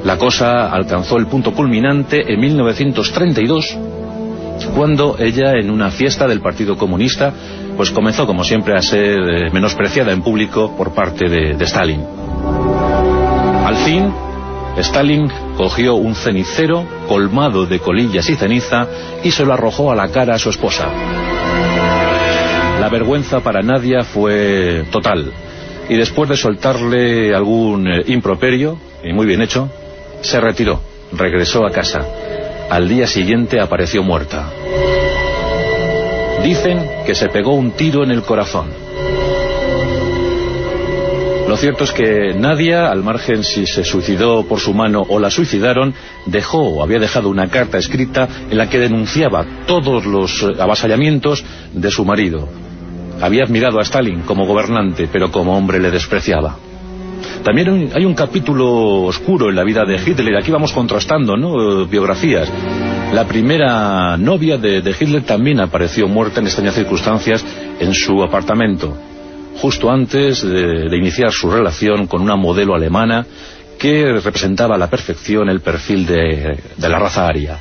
La 0.04 0.18
cosa 0.18 0.72
alcanzó 0.72 1.18
el 1.18 1.26
punto 1.26 1.52
culminante 1.52 2.32
en 2.32 2.40
1932, 2.40 3.78
cuando 4.74 5.16
ella, 5.18 5.52
en 5.52 5.70
una 5.70 5.90
fiesta 5.90 6.26
del 6.26 6.40
Partido 6.40 6.76
Comunista, 6.76 7.32
pues 7.76 7.90
comenzó, 7.90 8.26
como 8.26 8.42
siempre, 8.42 8.74
a 8.74 8.82
ser 8.82 9.20
eh, 9.20 9.50
menospreciada 9.52 10.12
en 10.12 10.22
público 10.22 10.76
por 10.76 10.92
parte 10.92 11.28
de 11.28 11.64
Stalin. 11.64 12.02
Al 13.64 13.76
fin, 13.76 14.12
Stalin 14.80 15.30
cogió 15.56 15.94
un 15.94 16.14
cenicero 16.14 16.86
colmado 17.08 17.66
de 17.66 17.80
colillas 17.80 18.28
y 18.30 18.36
ceniza 18.36 18.86
y 19.22 19.30
se 19.30 19.44
lo 19.44 19.52
arrojó 19.52 19.92
a 19.92 19.94
la 19.94 20.08
cara 20.08 20.34
a 20.34 20.38
su 20.38 20.50
esposa. 20.50 20.88
La 22.80 22.88
vergüenza 22.88 23.40
para 23.40 23.62
Nadia 23.62 24.02
fue 24.02 24.84
total 24.90 25.32
y 25.90 25.96
después 25.96 26.30
de 26.30 26.36
soltarle 26.36 27.34
algún 27.34 27.88
eh, 27.88 28.04
improperio, 28.06 28.78
y 29.02 29.12
muy 29.12 29.26
bien 29.26 29.42
hecho, 29.42 29.68
se 30.20 30.40
retiró, 30.40 30.80
regresó 31.12 31.66
a 31.66 31.72
casa. 31.72 32.06
Al 32.70 32.88
día 32.88 33.08
siguiente 33.08 33.60
apareció 33.60 34.02
muerta. 34.04 34.50
Dicen 36.44 36.88
que 37.04 37.14
se 37.16 37.28
pegó 37.28 37.54
un 37.54 37.72
tiro 37.72 38.04
en 38.04 38.12
el 38.12 38.22
corazón. 38.22 38.68
Lo 41.50 41.56
cierto 41.56 41.82
es 41.82 41.90
que 41.90 42.32
Nadia, 42.32 42.92
al 42.92 43.02
margen 43.02 43.42
si 43.42 43.66
se 43.66 43.82
suicidó 43.82 44.44
por 44.44 44.60
su 44.60 44.72
mano 44.72 45.04
o 45.08 45.18
la 45.18 45.32
suicidaron, 45.32 45.92
dejó 46.26 46.58
o 46.58 46.80
había 46.80 47.00
dejado 47.00 47.28
una 47.28 47.48
carta 47.48 47.76
escrita 47.76 48.28
en 48.48 48.56
la 48.56 48.70
que 48.70 48.78
denunciaba 48.78 49.44
todos 49.66 50.06
los 50.06 50.44
eh, 50.44 50.46
avasallamientos 50.60 51.44
de 51.72 51.90
su 51.90 52.04
marido. 52.04 52.48
Había 53.20 53.42
admirado 53.42 53.80
a 53.80 53.82
Stalin 53.82 54.20
como 54.20 54.46
gobernante, 54.46 55.08
pero 55.12 55.32
como 55.32 55.58
hombre 55.58 55.80
le 55.80 55.90
despreciaba. 55.90 56.54
También 57.42 57.90
hay 57.96 58.04
un 58.04 58.14
capítulo 58.14 59.02
oscuro 59.02 59.50
en 59.50 59.56
la 59.56 59.64
vida 59.64 59.84
de 59.84 59.96
Hitler, 59.96 60.36
aquí 60.36 60.52
vamos 60.52 60.72
contrastando, 60.72 61.36
¿no?, 61.36 61.84
biografías. 61.84 62.48
La 63.12 63.26
primera 63.26 64.16
novia 64.16 64.56
de 64.56 64.94
Hitler 65.00 65.24
también 65.24 65.58
apareció 65.58 66.06
muerta 66.06 66.38
en 66.38 66.46
extrañas 66.46 66.76
circunstancias 66.76 67.44
en 67.80 67.92
su 67.92 68.22
apartamento 68.22 69.09
justo 69.56 69.90
antes 69.90 70.42
de, 70.42 70.96
iniciar 70.96 71.32
su 71.32 71.50
relación 71.50 72.06
con 72.06 72.22
una 72.22 72.36
modelo 72.36 72.74
alemana 72.74 73.26
que 73.78 74.04
representaba 74.12 74.74
a 74.74 74.78
la 74.78 74.90
perfección 74.90 75.48
el 75.48 75.60
perfil 75.60 76.06
de, 76.06 76.58
la 76.78 76.98
raza 76.98 77.26
aria. 77.26 77.58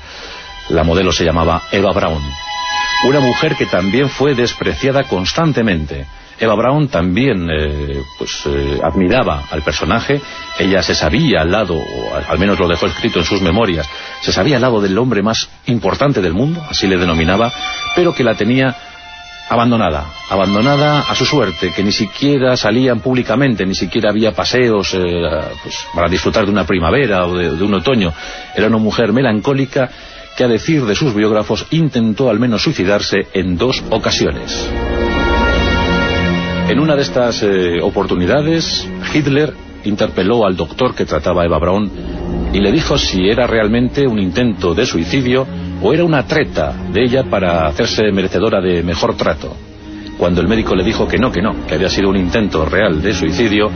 La 0.69 0.83
modelo 0.83 1.11
se 1.11 1.25
llamaba 1.25 1.63
Eva 1.71 1.91
Braun. 1.93 2.21
Una 3.07 3.19
mujer 3.21 3.55
que 3.55 3.65
también 3.65 4.09
fue 4.09 4.35
despreciada 4.35 5.03
constantemente. 5.03 6.05
Eva 6.37 6.55
Braun 6.55 6.87
también 6.87 7.49
eh, 7.49 8.01
pues, 8.17 8.43
eh, 8.45 8.79
admiraba 8.81 9.43
al 9.51 9.61
personaje, 9.61 10.21
ella 10.57 10.81
se 10.81 10.95
sabía 10.95 11.41
al 11.41 11.51
lado, 11.51 11.75
o 11.75 12.15
al 12.15 12.39
menos 12.39 12.57
lo 12.59 12.67
dejó 12.67 12.85
escrito 12.85 13.19
en 13.19 13.25
sus 13.25 13.41
memorias, 13.41 13.89
se 14.21 14.31
sabía 14.31 14.55
al 14.55 14.61
lado 14.61 14.79
del 14.79 14.97
hombre 14.97 15.21
más 15.21 15.49
importante 15.65 16.21
del 16.21 16.33
mundo, 16.33 16.63
así 16.69 16.87
le 16.87 16.97
denominaba, 16.97 17.51
pero 17.93 18.15
que 18.15 18.23
la 18.23 18.35
tenía 18.35 18.75
abandonada, 19.49 20.05
abandonada 20.29 21.01
a 21.01 21.15
su 21.15 21.25
suerte, 21.25 21.71
que 21.75 21.83
ni 21.83 21.91
siquiera 21.91 22.55
salían 22.55 22.99
públicamente, 22.99 23.65
ni 23.65 23.73
siquiera 23.73 24.11
había 24.11 24.31
paseos 24.31 24.93
eh, 24.93 24.99
pues, 25.63 25.75
para 25.93 26.07
disfrutar 26.07 26.45
de 26.45 26.51
una 26.51 26.65
primavera 26.65 27.25
o 27.25 27.35
de, 27.35 27.63
un 27.63 27.73
otoño. 27.73 28.13
Era 28.55 28.67
una 28.67 28.77
mujer 28.77 29.11
melancólica 29.11 29.89
que 30.37 30.43
a 30.43 30.47
decir 30.47 30.85
de 30.85 30.95
sus 30.95 31.13
biógrafos 31.13 31.65
intentó 31.71 32.29
al 32.29 32.39
menos 32.39 32.61
suicidarse 32.61 33.27
en 33.33 33.57
dos 33.57 33.83
ocasiones. 33.89 34.69
En 36.69 36.79
una 36.79 36.95
de 36.95 37.01
estas 37.01 37.41
eh, 37.41 37.79
oportunidades, 37.81 38.87
Hitler 39.11 39.53
interpeló 39.85 40.45
al 40.45 40.55
doctor 40.55 40.93
que 40.93 41.05
trataba 41.05 41.43
a 41.43 41.45
Eva 41.45 41.59
Braun 41.59 41.91
y 42.53 42.59
le 42.59 42.71
dijo 42.71 42.97
si 42.97 43.29
era 43.29 43.47
realmente 43.47 44.07
un 44.07 44.19
intento 44.19 44.73
de 44.73 44.85
suicidio 44.85 45.45
o 45.81 45.93
era 45.93 46.03
una 46.03 46.25
treta 46.25 46.73
de 46.91 47.03
ella 47.03 47.23
para 47.29 47.67
hacerse 47.67 48.11
merecedora 48.11 48.61
de 48.61 48.83
mejor 48.83 49.15
trato. 49.15 49.55
Cuando 50.17 50.41
el 50.41 50.47
médico 50.47 50.75
le 50.75 50.83
dijo 50.83 51.07
que 51.07 51.17
no, 51.17 51.31
que 51.31 51.41
no, 51.41 51.65
que 51.65 51.75
había 51.75 51.89
sido 51.89 52.09
un 52.09 52.17
intento 52.17 52.65
real 52.65 53.01
de 53.01 53.13
suicidio, 53.13 53.71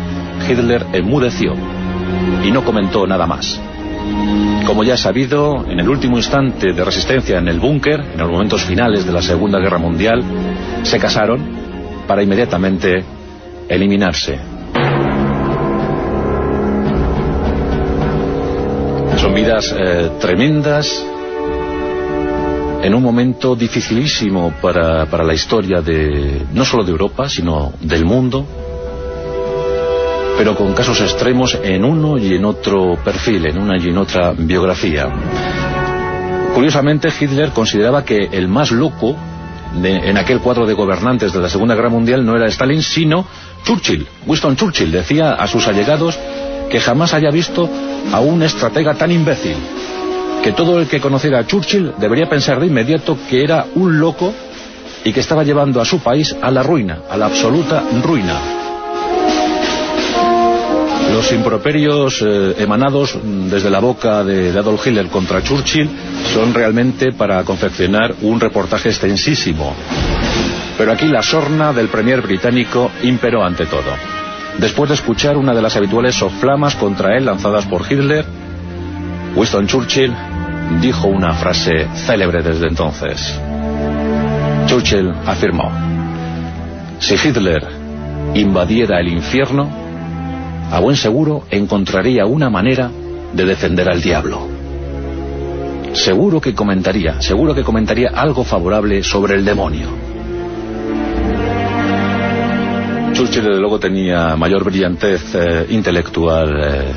Hitler 0.47 0.85
enmudeció 0.91 1.53
y 2.43 2.51
no 2.51 2.65
comentó 2.65 3.07
nada 3.07 3.25
más. 3.25 3.59
Como 4.65 4.83
ya 4.83 4.97
sabido, 4.97 5.65
en 5.69 5.79
el 5.79 5.87
último 5.87 6.17
instante 6.17 6.73
de 6.73 6.83
resistencia 6.83 7.37
en 7.37 7.47
el 7.47 7.59
búnker, 7.59 7.99
en 7.99 8.17
los 8.17 8.29
momentos 8.29 8.63
finales 8.63 9.05
de 9.05 9.13
la 9.13 9.21
Segunda 9.21 9.59
Guerra 9.59 9.77
Mundial, 9.77 10.21
se 10.83 10.99
casaron 10.99 11.41
para 12.07 12.23
inmediatamente 12.23 13.03
eliminarse. 13.69 14.52
Son 19.43 19.49
vidas 19.49 19.75
eh, 19.77 20.09
tremendas 20.21 21.05
en 22.81 22.93
un 22.93 23.03
momento 23.03 23.57
dificilísimo 23.57 24.53
para, 24.61 25.05
para 25.07 25.25
la 25.25 25.33
historia 25.33 25.81
de 25.81 26.45
no 26.53 26.63
solo 26.63 26.85
de 26.85 26.91
Europa, 26.91 27.27
sino 27.27 27.73
del 27.81 28.05
mundo, 28.05 28.45
pero 30.37 30.55
con 30.55 30.73
casos 30.73 31.01
extremos 31.01 31.57
en 31.61 31.83
uno 31.83 32.17
y 32.17 32.35
en 32.35 32.45
otro 32.45 32.97
perfil, 33.03 33.47
en 33.47 33.57
una 33.57 33.77
y 33.77 33.89
en 33.89 33.97
otra 33.97 34.31
biografía. 34.31 35.09
Curiosamente, 36.55 37.09
Hitler 37.19 37.49
consideraba 37.49 38.05
que 38.05 38.29
el 38.31 38.47
más 38.47 38.71
loco 38.71 39.17
en 39.83 40.17
aquel 40.17 40.39
cuadro 40.39 40.65
de 40.65 40.73
gobernantes 40.73 41.33
de 41.33 41.41
la 41.41 41.49
Segunda 41.49 41.75
Guerra 41.75 41.89
Mundial 41.89 42.25
no 42.25 42.37
era 42.37 42.47
Stalin, 42.47 42.81
sino 42.81 43.25
Churchill. 43.65 44.07
Winston 44.25 44.55
Churchill 44.55 44.91
decía 44.91 45.33
a 45.33 45.47
sus 45.47 45.67
allegados 45.67 46.17
que 46.69 46.79
jamás 46.79 47.13
haya 47.13 47.29
visto 47.29 47.69
a 48.11 48.19
un 48.19 48.43
estratega 48.43 48.93
tan 48.95 49.11
imbécil, 49.11 49.55
que 50.43 50.51
todo 50.51 50.79
el 50.79 50.87
que 50.87 50.99
conociera 50.99 51.39
a 51.39 51.47
Churchill 51.47 51.93
debería 51.99 52.29
pensar 52.29 52.59
de 52.59 52.67
inmediato 52.67 53.17
que 53.29 53.43
era 53.43 53.65
un 53.75 53.99
loco 53.99 54.33
y 55.03 55.11
que 55.11 55.19
estaba 55.19 55.43
llevando 55.43 55.81
a 55.81 55.85
su 55.85 55.99
país 55.99 56.35
a 56.41 56.51
la 56.51 56.63
ruina, 56.63 56.99
a 57.09 57.17
la 57.17 57.25
absoluta 57.27 57.83
ruina. 58.03 58.39
Los 61.13 61.31
improperios 61.31 62.23
eh, 62.25 62.55
emanados 62.57 63.17
desde 63.23 63.69
la 63.69 63.79
boca 63.79 64.23
de, 64.23 64.49
Adolf 64.57 64.87
Hitler 64.87 65.07
contra 65.07 65.43
Churchill 65.43 65.87
son 66.33 66.53
realmente 66.53 67.11
para 67.11 67.43
confeccionar 67.43 68.15
un 68.23 68.39
reportaje 68.39 68.89
extensísimo. 68.89 69.75
Pero 70.75 70.91
aquí 70.91 71.07
la 71.07 71.21
sorna 71.21 71.71
del 71.71 71.89
premier 71.89 72.21
británico 72.21 72.89
imperó 73.03 73.43
ante 73.43 73.67
todo. 73.67 74.22
Después 74.59 74.89
de 74.89 74.95
escuchar 74.95 75.37
una 75.37 75.53
de 75.53 75.61
las 75.61 75.75
habituales 75.75 76.15
soflamas 76.15 76.75
contra 76.75 77.17
él 77.17 77.25
lanzadas 77.25 77.65
por 77.65 77.81
Hitler, 77.91 78.25
Winston 79.35 79.67
Churchill 79.67 80.13
dijo 80.81 81.07
una 81.07 81.33
frase 81.33 81.87
célebre 82.05 82.41
desde 82.43 82.67
entonces. 82.67 83.39
Churchill 84.67 85.11
afirmó, 85.25 85.71
si 86.99 87.15
Hitler 87.15 87.67
invadiera 88.35 88.99
el 88.99 89.09
infierno, 89.09 89.69
a 90.71 90.79
buen 90.79 90.95
seguro 90.95 91.43
encontraría 91.49 92.25
una 92.25 92.49
manera 92.49 92.89
de 93.33 93.45
defender 93.45 93.89
al 93.89 94.01
diablo. 94.01 94.47
Seguro 95.93 96.39
que 96.41 96.55
comentaría, 96.55 97.21
seguro 97.21 97.53
que 97.53 97.63
comentaría 97.63 98.09
algo 98.09 98.43
favorable 98.43 99.03
sobre 99.03 99.35
el 99.35 99.45
demonio. 99.45 100.02
Churchill, 103.13 103.43
desde 103.43 103.59
luego, 103.59 103.79
tenía 103.79 104.35
mayor 104.35 104.63
brillantez 104.63 105.35
eh, 105.35 105.67
intelectual 105.69 106.49
eh, 106.63 106.91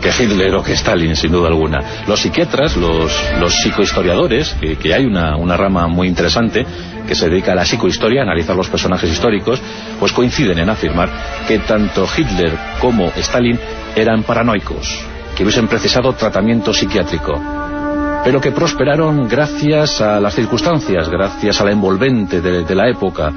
que 0.00 0.10
Hitler 0.10 0.54
o 0.54 0.62
que 0.62 0.72
Stalin, 0.72 1.16
sin 1.16 1.32
duda 1.32 1.48
alguna. 1.48 1.80
Los 2.06 2.20
psiquiatras, 2.20 2.76
los, 2.76 3.12
los 3.40 3.54
psicohistoriadores, 3.62 4.56
que, 4.80 4.94
hay 4.94 5.04
una, 5.04 5.36
una, 5.36 5.56
rama 5.56 5.86
muy 5.86 6.08
interesante 6.08 6.66
que 7.06 7.14
se 7.14 7.28
dedica 7.28 7.52
a 7.52 7.54
la 7.54 7.64
psicohistoria, 7.64 8.20
a 8.20 8.24
analizar 8.24 8.56
los 8.56 8.68
personajes 8.68 9.10
históricos, 9.10 9.60
pues 9.98 10.12
coinciden 10.12 10.58
en 10.58 10.70
afirmar 10.70 11.08
que 11.46 11.58
tanto 11.60 12.06
Hitler 12.16 12.52
como 12.80 13.06
Stalin 13.16 13.58
eran 13.94 14.24
paranoicos, 14.24 15.00
que 15.36 15.44
hubiesen 15.44 15.68
precisado 15.68 16.12
tratamiento 16.14 16.74
psiquiátrico, 16.74 17.61
pero 18.24 18.40
que 18.40 18.52
prosperaron 18.52 19.28
gracias 19.28 20.00
a 20.00 20.20
las 20.20 20.34
circunstancias, 20.34 21.08
gracias 21.08 21.60
a 21.60 21.64
la 21.64 21.72
envolvente 21.72 22.40
de 22.40 22.74
la 22.74 22.88
época, 22.88 23.32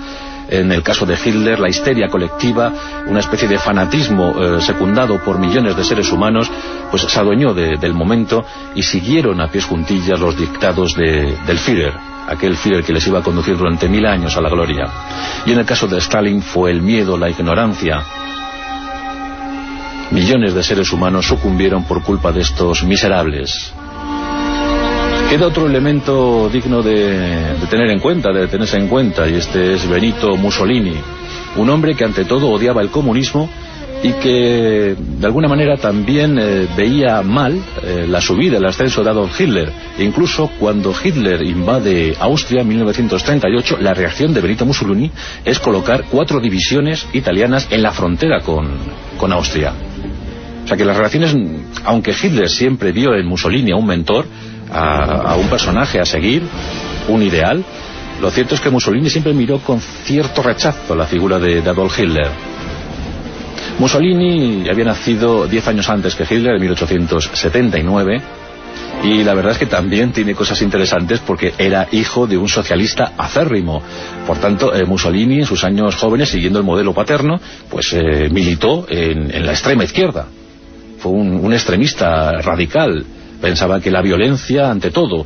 en 0.50 0.72
el 0.72 0.84
caso 0.84 1.06
de 1.06 1.16
Hitler, 1.16 1.60
la 1.60 1.70
histeria 1.70 2.08
colectiva, 2.08 2.72
una 3.08 3.20
especie 3.20 3.48
de 3.48 3.58
fanatismo 3.58 4.36
eh, 4.38 4.62
secundado 4.62 5.20
por 5.20 5.40
millones 5.40 5.76
de 5.76 5.84
seres 5.84 6.12
humanos, 6.12 6.52
pues 6.92 7.04
se 7.04 7.20
adueñó 7.20 7.54
del 7.54 7.94
momento 7.94 8.46
y 8.76 8.84
siguieron 8.84 9.42
a 9.42 9.48
pies 9.48 9.66
juntillas 9.66 10.20
los 10.20 10.38
dictados 10.38 10.94
del 10.96 11.58
Führer, 11.58 11.94
aquel 12.28 12.56
Führer 12.56 12.84
que 12.84 12.94
les 12.94 13.08
iba 13.08 13.20
a 13.20 13.24
conducir 13.24 13.58
durante 13.58 13.90
mil 13.90 14.06
años 14.06 14.38
a 14.38 14.42
la 14.42 14.50
gloria. 14.50 14.86
Y 15.46 15.52
en 15.52 15.60
el 15.60 15.66
caso 15.66 15.88
de 15.88 15.98
Stalin 15.98 16.42
fue 16.42 16.72
el 16.72 16.82
miedo, 16.82 17.18
la 17.18 17.30
ignorancia. 17.30 18.04
Millones 20.12 20.54
de 20.54 20.64
seres 20.64 20.92
humanos 20.94 21.26
sucumbieron 21.26 21.86
por 21.86 22.04
culpa 22.04 22.32
de 22.32 22.42
estos 22.42 22.84
miserables. 22.84 23.74
Queda 25.30 25.48
otro 25.48 25.66
elemento 25.66 26.50
digno 26.50 26.84
de, 26.84 27.56
tener 27.70 27.90
en 27.90 28.00
cuenta, 28.00 28.32
de 28.32 28.48
tenerse 28.48 28.78
en 28.78 28.88
cuenta, 28.88 29.28
y 29.28 29.34
este 29.34 29.74
es 29.74 29.90
Benito 29.90 30.38
Mussolini, 30.38 30.94
un 31.58 31.70
hombre 31.70 31.96
que 31.96 32.06
ante 32.06 32.26
todo 32.26 32.50
odiaba 32.50 32.82
el 32.82 32.90
comunismo 32.90 33.50
y 34.04 34.14
que 34.14 34.96
de 34.96 35.26
alguna 35.26 35.48
manera 35.48 35.78
también 35.78 36.38
eh, 36.40 36.68
veía 36.78 37.24
mal 37.24 37.60
eh, 37.84 38.06
la 38.08 38.22
subida, 38.22 38.58
el 38.58 38.66
ascenso 38.66 39.04
de 39.04 39.10
Adolf 39.10 39.40
Hitler. 39.40 39.72
Incluso 39.98 40.52
cuando 40.60 40.94
Hitler 40.94 41.42
invade 41.42 42.16
Austria 42.20 42.62
en 42.62 42.68
1938, 42.68 43.78
la 43.82 43.96
reacción 43.96 44.34
de 44.34 44.42
Benito 44.42 44.66
Mussolini 44.66 45.12
es 45.44 45.60
colocar 45.60 46.06
cuatro 46.12 46.40
divisiones 46.40 47.08
italianas 47.14 47.68
en 47.72 47.82
la 47.82 47.92
frontera 47.92 48.42
con, 48.42 48.70
con 49.18 49.34
Austria. 49.34 49.74
O 50.64 50.68
sea 50.68 50.78
que 50.78 50.86
las 50.86 50.98
relaciones, 50.98 51.36
aunque 51.84 52.12
Hitler 52.12 52.50
siempre 52.50 52.92
vio 52.92 53.16
en 53.16 53.26
Mussolini 53.26 53.72
a 53.72 53.76
un 53.76 53.86
mentor, 53.86 54.26
a, 54.72 55.36
un 55.36 55.48
personaje 55.50 56.00
a 56.00 56.06
seguir, 56.06 56.44
un 57.08 57.22
ideal, 57.22 57.64
lo 58.22 58.32
cierto 58.32 58.56
es 58.56 58.62
que 58.62 58.70
Mussolini 58.70 59.10
siempre 59.10 59.34
miró 59.34 59.60
con 59.60 59.82
cierto 59.82 60.42
rechazo 60.42 60.96
la 60.96 61.06
figura 61.06 61.38
de, 61.40 61.60
Adolf 61.60 62.00
Hitler. 62.00 62.30
Mussolini 63.78 64.70
había 64.70 64.86
nacido 64.86 65.48
diez 65.48 65.68
años 65.68 65.90
antes 65.90 66.16
que 66.16 66.24
Hitler, 66.24 66.56
en 66.56 66.62
1879, 66.62 68.22
y 69.04 69.24
la 69.24 69.34
verdad 69.34 69.52
es 69.52 69.58
que 69.58 69.66
también 69.66 70.14
tiene 70.14 70.34
cosas 70.34 70.62
interesantes 70.62 71.20
porque 71.20 71.54
era 71.58 71.88
hijo 71.92 72.26
de 72.26 72.38
un 72.38 72.48
socialista 72.48 73.12
acérrimo. 73.18 73.82
Por 74.26 74.38
tanto, 74.38 74.74
eh, 74.74 74.86
Mussolini 74.86 75.40
en 75.40 75.46
sus 75.46 75.66
años 75.66 75.96
jóvenes, 75.96 76.30
siguiendo 76.30 76.60
el 76.60 76.66
modelo 76.66 76.94
paterno, 76.94 77.40
pues 77.70 77.92
eh, 77.94 78.30
militó 78.32 78.86
en, 78.90 79.46
la 79.46 79.52
extrema 79.52 79.84
izquierda. 79.84 80.26
Fue 81.00 81.12
un 81.12 81.54
extremista 81.54 82.32
radical 82.42 83.06
pensaba 83.42 83.80
que 83.80 83.92
la 83.92 84.02
violencia 84.02 84.70
ante 84.72 84.92
todo 84.92 85.26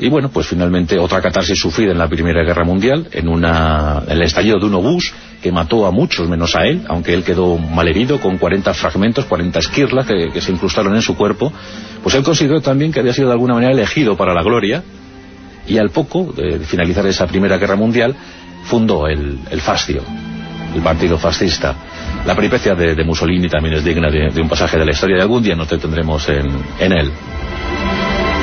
y 0.00 0.08
bueno, 0.08 0.30
pues 0.30 0.46
finalmente 0.46 0.98
otra 0.98 1.20
catarsis 1.20 1.58
sufrida 1.58 1.92
en 1.92 1.98
la 1.98 2.08
Primera 2.08 2.42
Guerra 2.42 2.64
Mundial, 2.64 3.08
en, 3.12 3.28
una, 3.28 4.02
el 4.08 4.22
estallido 4.22 4.58
de 4.58 4.64
un 4.64 4.74
obús 4.74 5.12
que 5.42 5.52
mató 5.52 5.84
a 5.84 5.90
muchos 5.90 6.26
menos 6.26 6.56
a 6.56 6.64
él, 6.64 6.82
aunque 6.88 7.12
él 7.12 7.22
quedó 7.22 7.58
malherido 7.58 8.18
con 8.18 8.38
40 8.38 8.72
fragmentos, 8.72 9.26
40 9.26 9.58
esquirlas 9.58 10.06
que, 10.06 10.40
se 10.40 10.52
incrustaron 10.52 10.94
en 10.94 11.02
su 11.02 11.16
cuerpo, 11.16 11.52
pues 12.02 12.14
él 12.14 12.22
consideró 12.22 12.62
también 12.62 12.92
que 12.92 13.00
había 13.00 13.12
sido 13.12 13.28
de 13.28 13.34
alguna 13.34 13.54
manera 13.54 13.72
elegido 13.72 14.16
para 14.16 14.32
la 14.32 14.42
gloria 14.42 14.82
y 15.68 15.76
al 15.76 15.90
poco 15.90 16.32
de 16.34 16.60
finalizar 16.60 17.06
esa 17.06 17.26
Primera 17.26 17.58
Guerra 17.58 17.76
Mundial 17.76 18.16
fundó 18.64 19.06
el, 19.06 19.38
Fascio, 19.60 20.02
el 20.74 20.80
partido 20.80 21.18
fascista. 21.18 21.74
La 22.24 22.34
peripecia 22.34 22.74
de, 22.74 23.04
Mussolini 23.04 23.48
también 23.48 23.74
es 23.74 23.84
digna 23.84 24.10
de, 24.10 24.40
un 24.40 24.48
pasaje 24.48 24.78
de 24.78 24.86
la 24.86 24.92
historia 24.92 25.18
y 25.18 25.20
algún 25.20 25.42
día 25.42 25.54
nos 25.54 25.68
detendremos 25.68 26.26
en, 26.30 26.48
en 26.78 26.92
él. 26.92 27.12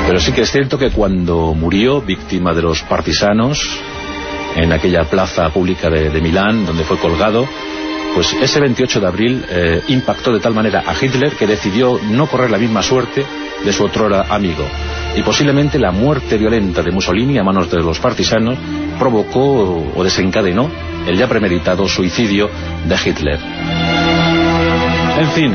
Pero 0.08 0.20
sí 0.20 0.32
que 0.32 0.40
es 0.40 0.50
cierto 0.50 0.78
que 0.78 0.90
cuando 0.90 1.52
murió, 1.52 2.00
víctima 2.00 2.54
de 2.54 2.62
los 2.62 2.82
partisanos, 2.82 3.60
en 4.56 4.72
aquella 4.72 5.04
plaza 5.04 5.50
pública 5.50 5.90
de, 5.90 6.18
Milán, 6.22 6.64
donde 6.64 6.84
fue 6.84 6.96
colgado, 6.96 7.46
pues 8.14 8.32
ese 8.40 8.58
28 8.58 9.00
de 9.00 9.06
abril 9.06 9.44
eh, 9.50 9.82
impactó 9.88 10.32
de 10.32 10.40
tal 10.40 10.54
manera 10.54 10.82
a 10.86 10.94
Hitler 10.94 11.32
que 11.32 11.46
decidió 11.46 12.00
no 12.10 12.26
correr 12.26 12.50
la 12.50 12.56
misma 12.56 12.82
suerte 12.82 13.26
de 13.62 13.70
su 13.70 13.84
otrora 13.84 14.24
amigo. 14.30 14.64
Y 15.14 15.22
posiblemente 15.22 15.78
la 15.78 15.90
muerte 15.90 16.38
violenta 16.38 16.82
de 16.82 16.90
Mussolini 16.90 17.36
a 17.36 17.44
manos 17.44 17.70
de 17.70 17.82
los 17.82 17.98
partisanos 17.98 18.56
provocó 18.98 19.92
o 19.94 20.02
desencadenó 20.02 20.70
el 21.06 21.18
ya 21.18 21.28
premeditado 21.28 21.86
suicidio 21.86 22.48
de 22.88 22.96
Hitler. 22.96 23.38
En 25.18 25.28
fin, 25.32 25.54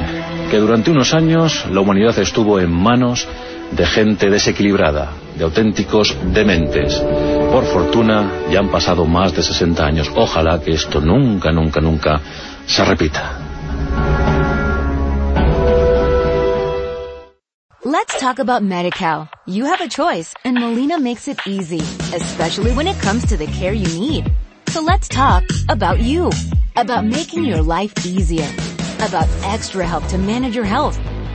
que 0.51 0.59
durante 0.59 0.91
unos 0.91 1.15
años 1.15 1.65
la 1.71 1.81
humanidad 1.81 2.19
estuvo 2.19 2.59
en 2.59 2.71
manos 2.71 3.27
de 3.75 3.85
gente 3.85 4.29
desequilibrada, 4.29 5.09
de 5.35 5.43
auténticos 5.43 6.15
dementes. 6.33 7.01
Por 7.51 7.65
fortuna 7.65 8.29
ya 8.51 8.59
han 8.59 8.69
pasado 8.69 9.05
más 9.05 9.33
de 9.33 9.41
60 9.41 9.85
años. 9.85 10.11
Ojalá 10.15 10.59
que 10.61 10.71
esto 10.71 11.01
nunca, 11.01 11.51
nunca, 11.51 11.81
nunca 11.81 12.21
se 12.65 12.83
repita. 12.85 13.39
Let's 17.85 18.19
talk 18.19 18.39
about 18.39 18.63
MediCal. 18.63 19.27
You 19.45 19.65
have 19.65 19.81
a 19.81 19.89
choice 19.89 20.33
and 20.45 20.57
Molina 20.57 20.99
makes 20.99 21.27
it 21.27 21.39
easy, 21.45 21.81
especially 22.15 22.71
when 22.71 22.87
it 22.87 22.97
comes 23.01 23.25
to 23.27 23.37
the 23.37 23.47
care 23.47 23.73
you 23.73 23.87
need. 23.99 24.31
So 24.69 24.81
let's 24.81 25.07
talk 25.07 25.43
about 25.69 25.99
you, 25.99 26.31
about 26.75 27.05
making 27.05 27.43
your 27.43 27.61
life 27.61 27.93
easier, 28.05 28.49
about 28.99 29.27
extra 29.43 29.85
help 29.85 30.07
to 30.07 30.17
manage 30.17 30.55
your 30.55 30.65
health. 30.65 30.97